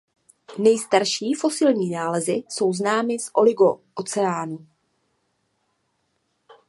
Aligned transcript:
Nejstarší 0.57 1.33
fosilní 1.33 1.89
nálezy 1.89 2.43
jsou 2.49 2.73
známy 2.73 3.19
z 3.19 3.31
oligocénu. 3.33 4.67